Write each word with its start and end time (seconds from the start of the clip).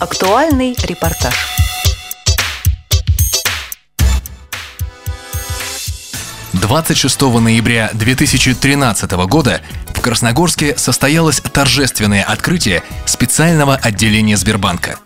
Актуальный 0.00 0.74
репортаж. 0.82 1.34
Двадцать 6.54 6.96
шестого 6.96 7.38
ноября 7.38 7.90
2013 7.92 9.10
года 9.28 9.60
в 9.88 10.00
Красногорске 10.00 10.74
состоялось 10.78 11.42
торжественное 11.42 12.22
открытие 12.22 12.82
специального 13.04 13.76
отделения 13.76 14.38
Сбербанка. 14.38 14.98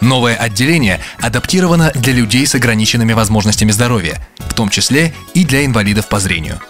Новое 0.00 0.34
отделение 0.34 0.98
адаптировано 1.20 1.92
для 1.94 2.12
людей 2.12 2.44
с 2.44 2.56
ограниченными 2.56 3.12
возможностями 3.12 3.70
здоровья, 3.70 4.20
в 4.38 4.54
том 4.54 4.68
числе 4.68 5.14
и 5.32 5.44
для 5.44 5.64
инвалидов 5.64 6.08
по 6.08 6.18
зрению. 6.18 6.60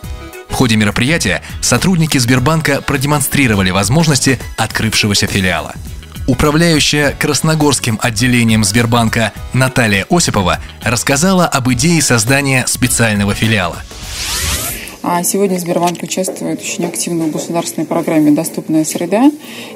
В 0.50 0.52
ходе 0.52 0.76
мероприятия 0.76 1.42
сотрудники 1.62 2.18
Сбербанка 2.18 2.82
продемонстрировали 2.82 3.70
возможности 3.70 4.38
открывшегося 4.58 5.26
филиала. 5.26 5.74
Управляющая 6.30 7.10
Красногорским 7.18 7.98
отделением 8.00 8.62
Сбербанка 8.62 9.32
Наталья 9.52 10.06
Осипова 10.08 10.60
рассказала 10.80 11.44
об 11.44 11.72
идее 11.72 12.00
создания 12.02 12.68
специального 12.68 13.34
филиала– 13.34 13.82
а 15.02 15.22
сегодня 15.22 15.58
Сбербанк 15.58 16.02
участвует 16.02 16.60
очень 16.60 16.84
активно 16.84 17.24
в 17.24 17.30
государственной 17.30 17.86
программе 17.86 18.32
«Доступная 18.32 18.84
среда» 18.84 19.30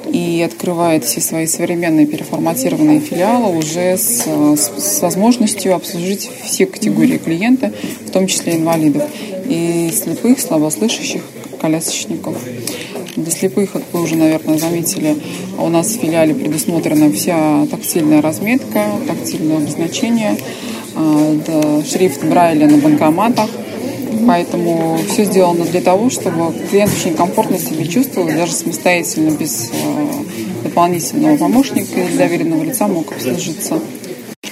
и 0.07 0.41
открывает 0.43 1.03
все 1.03 1.19
свои 1.19 1.47
современные 1.47 2.05
переформатированные 2.05 2.99
филиалы 2.99 3.57
уже 3.57 3.97
с, 3.97 4.27
с, 4.27 5.01
возможностью 5.01 5.73
обслужить 5.73 6.29
все 6.43 6.67
категории 6.67 7.17
клиента, 7.17 7.73
в 8.05 8.11
том 8.11 8.27
числе 8.27 8.57
инвалидов, 8.57 9.09
и 9.47 9.91
слепых, 9.91 10.39
слабослышащих, 10.39 11.23
колясочников. 11.59 12.37
Для 13.15 13.31
слепых, 13.31 13.71
как 13.71 13.83
вы 13.93 14.01
уже, 14.01 14.15
наверное, 14.15 14.57
заметили, 14.57 15.15
у 15.57 15.69
нас 15.69 15.87
в 15.87 15.99
филиале 15.99 16.33
предусмотрена 16.33 17.11
вся 17.11 17.65
тактильная 17.71 18.21
разметка, 18.21 18.83
тактильное 19.07 19.57
обозначение, 19.57 20.37
а, 20.95 21.81
шрифт 21.89 22.23
Брайля 22.23 22.67
на 22.67 22.77
банкоматах– 22.77 23.49
Поэтому 24.27 24.97
все 25.09 25.25
сделано 25.25 25.65
для 25.65 25.81
того, 25.81 26.09
чтобы 26.09 26.53
клиент 26.69 26.91
очень 26.93 27.15
комфортно 27.15 27.59
себя 27.59 27.85
чувствовал, 27.85 28.27
даже 28.27 28.53
самостоятельно, 28.53 29.31
без 29.31 29.69
э, 29.71 30.63
дополнительного 30.63 31.37
помощника 31.37 31.99
или 31.99 32.17
доверенного 32.17 32.63
лица 32.63 32.87
мог 32.87 33.11
обслужиться. 33.11 33.79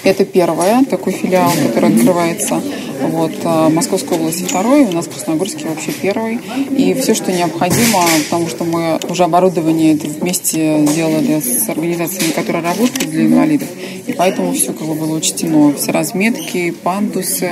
Это 0.03 0.25
первое, 0.25 0.83
такой 0.85 1.13
филиал, 1.13 1.51
который 1.67 1.95
открывается. 1.95 2.61
Вот, 3.03 3.33
э, 3.43 3.69
Московской 3.69 4.17
области 4.17 4.43
второй, 4.43 4.85
у 4.85 4.91
нас 4.91 5.05
в 5.05 5.09
Красногорске 5.09 5.67
вообще 5.67 5.91
первый. 5.91 6.39
И 6.75 6.93
все, 6.93 7.13
что 7.13 7.31
необходимо, 7.31 8.03
потому 8.25 8.47
что 8.47 8.63
мы 8.63 8.99
уже 9.09 9.23
оборудование 9.23 9.95
это 9.95 10.07
вместе 10.07 10.85
делали 10.95 11.39
с 11.39 11.67
организациями, 11.69 12.31
которые 12.31 12.63
работают 12.63 13.09
для 13.09 13.25
инвалидов. 13.25 13.67
И 14.07 14.13
поэтому 14.13 14.53
все 14.53 14.73
как 14.73 14.87
бы 14.87 14.95
было 14.95 15.17
учтено. 15.17 15.73
Все 15.73 15.91
разметки, 15.91 16.71
пандусы, 16.71 17.51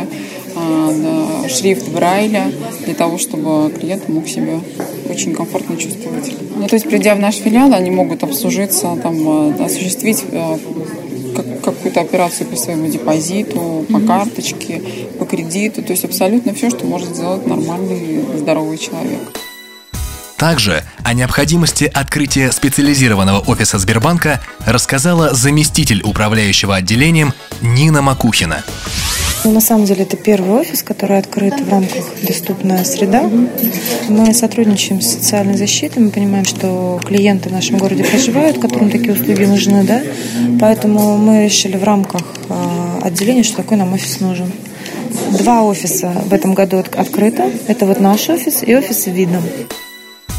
э, 0.56 1.48
шрифт 1.50 1.90
Брайля, 1.90 2.52
для 2.86 2.94
того, 2.94 3.18
чтобы 3.18 3.72
клиент 3.72 4.08
мог 4.10 4.28
себя 4.28 4.60
очень 5.10 5.34
комфортно 5.34 5.78
чувствовать. 5.78 6.32
Ну, 6.56 6.68
то 6.68 6.76
есть, 6.76 6.88
придя 6.88 7.16
в 7.16 7.20
наш 7.20 7.36
филиал, 7.36 7.74
они 7.74 7.92
могут 7.92 8.24
обслужиться, 8.24 8.98
там, 9.02 9.52
э, 9.52 9.66
осуществить 9.66 10.24
какую-то 11.82 12.02
операцию 12.02 12.48
по 12.48 12.56
своему 12.56 12.88
депозиту, 12.88 13.86
по 13.92 14.00
карточке, 14.00 14.82
по 15.18 15.26
кредиту. 15.26 15.82
То 15.82 15.92
есть 15.92 16.06
абсолютно 16.06 16.54
все, 16.54 16.70
что 16.70 16.86
может 16.86 17.10
сделать 17.16 17.48
нормальный, 17.48 18.24
здоровый 18.38 18.78
человек. 18.78 19.20
Также 20.38 20.84
о 21.04 21.14
необходимости 21.14 21.90
открытия 21.92 22.52
специализированного 22.52 23.40
офиса 23.40 23.80
Сбербанка 23.80 24.42
рассказала 24.66 25.34
заместитель 25.34 26.02
управляющего 26.04 26.76
отделением 26.76 27.34
Нина 27.62 28.02
Макухина. 28.02 28.64
Ну, 29.44 29.52
на 29.52 29.62
самом 29.62 29.86
деле 29.86 30.04
это 30.04 30.18
первый 30.18 30.52
офис, 30.52 30.84
который 30.84 31.18
открыт 31.18 31.60
в 31.60 31.70
рамках 31.70 32.06
«Доступная 32.22 32.84
среда». 32.84 33.28
Мы 34.08 34.34
сотрудничаем 34.36 35.02
с 35.02 35.14
социальной 35.14 35.58
защитой, 35.58 36.00
мы 36.00 36.12
понимаем, 36.12 36.46
что 36.46 37.00
клиенты 37.04 37.50
в 37.50 37.52
нашем 37.52 37.80
городе 37.80 38.04
проживают, 38.04 38.60
которым 38.60 38.92
такие 38.92 39.14
услуги 39.14 39.44
нужны, 39.46 39.84
да, 39.84 40.02
поэтому 40.60 41.18
мы 41.18 41.46
решили 41.46 41.76
в 41.76 41.84
рамках 41.84 42.22
а, 42.50 43.00
отделения, 43.02 43.42
что 43.42 43.58
такой 43.58 43.78
нам 43.78 43.94
офис 43.94 44.20
нужен. 44.20 44.52
Два 45.40 45.64
офиса 45.64 46.14
в 46.26 46.34
этом 46.34 46.54
году 46.54 46.78
открыто. 46.78 47.50
Это 47.68 47.88
вот 47.88 48.00
наш 48.00 48.30
офис 48.30 48.62
и 48.62 48.76
офис 48.76 49.08
видом. 49.08 49.44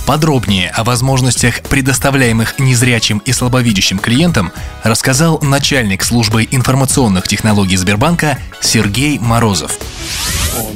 Подробнее 0.07 0.71
о 0.71 0.83
возможностях, 0.83 1.63
предоставляемых 1.63 2.59
незрячим 2.59 3.23
и 3.25 3.33
слабовидящим 3.33 3.99
клиентам, 3.99 4.53
рассказал 4.83 5.39
начальник 5.41 6.03
службы 6.03 6.47
информационных 6.51 7.29
технологий 7.29 7.77
Сбербанка 7.77 8.37
Сергей 8.61 9.21
Морозов. 9.21 9.79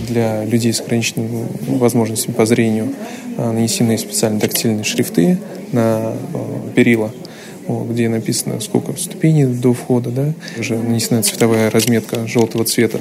Для 0.06 0.44
людей 0.44 0.72
с 0.72 0.80
ограниченными 0.80 1.48
возможностями 1.78 2.34
по 2.34 2.46
зрению 2.46 2.94
а, 3.36 3.52
нанесены 3.52 3.98
специальные 3.98 4.40
тактильные 4.40 4.84
шрифты 4.84 5.38
на 5.72 5.82
а, 5.82 6.70
перила 6.74 7.12
где 7.68 8.08
написано, 8.08 8.60
сколько 8.60 8.92
ступеней 8.96 9.44
до 9.44 9.72
входа, 9.72 10.10
да, 10.10 10.32
уже 10.58 10.78
нанесена 10.78 11.24
цветовая 11.24 11.68
разметка 11.68 12.26
желтого 12.26 12.64
цвета, 12.64 13.00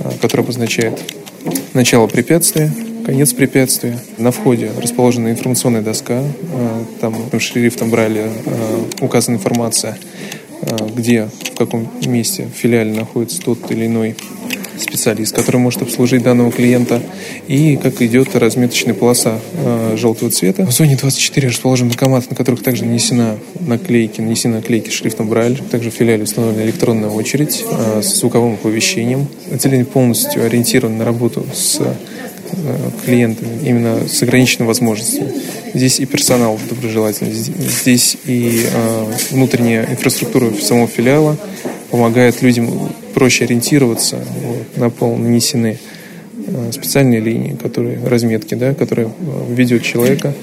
а, 0.00 0.12
которая 0.20 0.44
обозначает 0.44 0.98
начало 1.74 2.06
препятствия, 2.06 2.72
конец 3.06 3.32
препятствия. 3.32 3.98
На 4.18 4.32
входе 4.32 4.72
расположена 4.76 5.30
информационная 5.30 5.80
доска, 5.80 6.22
э, 6.22 6.84
там 7.00 7.14
шрифтом 7.38 7.88
брали 7.88 8.24
э, 8.44 8.82
указана 9.00 9.36
информация, 9.36 9.96
э, 10.62 10.76
где, 10.94 11.28
в 11.52 11.56
каком 11.56 11.88
месте 12.04 12.48
в 12.52 12.58
филиале 12.58 12.92
находится 12.92 13.40
тот 13.40 13.70
или 13.70 13.86
иной 13.86 14.16
специалист, 14.76 15.34
который 15.34 15.58
может 15.58 15.82
обслужить 15.82 16.22
данного 16.22 16.50
клиента, 16.50 17.00
и 17.46 17.76
как 17.76 18.02
идет 18.02 18.34
разметочная 18.36 18.92
полоса 18.92 19.38
желтого 19.94 20.30
цвета. 20.30 20.66
В 20.66 20.70
зоне 20.70 20.96
24 20.96 21.48
расположен 21.48 21.88
банкомат, 21.88 22.28
на 22.28 22.36
которых 22.36 22.62
также 22.62 22.84
нанесена 22.84 23.38
наклейки, 23.60 24.20
нанесены 24.20 24.56
наклейки 24.56 24.90
шрифтом 24.90 25.30
Брайль. 25.30 25.62
Также 25.70 25.90
в 25.90 25.94
филиале 25.94 26.24
установлена 26.24 26.64
электронная 26.64 27.08
очередь 27.08 27.64
с 28.02 28.18
звуковым 28.18 28.54
оповещением. 28.54 29.28
Отделение 29.50 29.86
полностью 29.86 30.44
ориентировано 30.44 30.98
на 30.98 31.04
работу 31.06 31.46
с 31.54 31.80
клиентами, 33.04 33.66
именно 33.66 34.08
с 34.08 34.22
ограниченными 34.22 34.68
возможностями. 34.68 35.32
Здесь 35.74 36.00
и 36.00 36.06
персонал 36.06 36.58
доброжелательный, 36.68 37.32
здесь 37.32 38.16
и 38.24 38.66
э, 38.72 39.12
внутренняя 39.30 39.84
инфраструктура 39.90 40.52
самого 40.54 40.88
филиала 40.88 41.36
помогает 41.90 42.42
людям 42.42 42.90
проще 43.14 43.44
ориентироваться. 43.44 44.18
Вот, 44.42 44.76
на 44.76 44.90
пол 44.90 45.16
нанесены 45.16 45.78
э, 46.46 46.72
специальные 46.72 47.20
линии, 47.20 47.56
которые, 47.60 47.98
разметки, 48.04 48.54
да, 48.54 48.74
которые 48.74 49.10
ведет 49.48 49.82
человека 49.82 50.34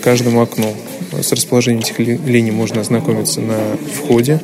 к 0.00 0.04
каждому 0.04 0.40
окну. 0.40 0.72
С 1.20 1.32
расположением 1.32 1.82
этих 1.82 1.98
линий 1.98 2.50
можно 2.50 2.80
ознакомиться 2.80 3.40
на 3.40 3.58
входе, 3.92 4.40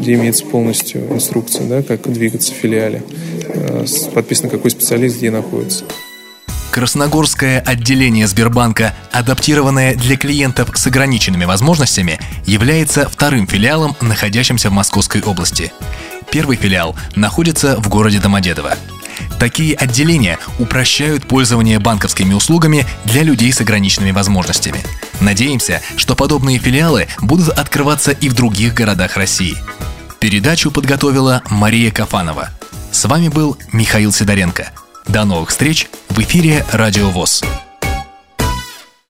где 0.00 0.14
имеется 0.14 0.44
полностью 0.44 1.02
инструкция, 1.12 1.66
да, 1.66 1.82
как 1.82 2.10
двигаться 2.12 2.52
в 2.52 2.56
филиале. 2.56 3.02
Подписано, 4.14 4.48
какой 4.50 4.70
специалист 4.70 5.16
где 5.16 5.30
находится. 5.30 5.84
Красногорское 6.70 7.60
отделение 7.60 8.28
Сбербанка, 8.28 8.94
адаптированное 9.12 9.96
для 9.96 10.16
клиентов 10.16 10.70
с 10.74 10.86
ограниченными 10.86 11.44
возможностями, 11.44 12.20
является 12.46 13.08
вторым 13.08 13.46
филиалом, 13.48 13.96
находящимся 14.00 14.70
в 14.70 14.72
Московской 14.72 15.20
области. 15.20 15.72
Первый 16.30 16.56
филиал 16.56 16.94
находится 17.16 17.76
в 17.76 17.88
городе 17.88 18.20
Домодедово. 18.20 18.76
Такие 19.40 19.74
отделения 19.74 20.38
упрощают 20.58 21.26
пользование 21.26 21.80
банковскими 21.80 22.34
услугами 22.34 22.86
для 23.04 23.22
людей 23.22 23.52
с 23.52 23.60
ограниченными 23.60 24.12
возможностями. 24.12 24.80
Надеемся, 25.20 25.82
что 25.96 26.14
подобные 26.14 26.58
филиалы 26.58 27.08
будут 27.20 27.48
открываться 27.48 28.12
и 28.12 28.28
в 28.28 28.34
других 28.34 28.74
городах 28.74 29.16
России. 29.16 29.56
Передачу 30.20 30.70
подготовила 30.70 31.42
Мария 31.50 31.90
Кафанова. 31.90 32.50
С 32.92 33.04
вами 33.06 33.28
был 33.28 33.58
Михаил 33.72 34.12
Сидоренко. 34.12 34.68
До 35.08 35.24
новых 35.24 35.48
встреч 35.48 35.88
в 36.10 36.18
эфире 36.18 36.64
Радио 36.72 37.08
ВОЗ. 37.10 37.42